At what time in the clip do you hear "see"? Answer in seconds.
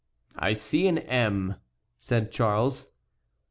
0.53-0.87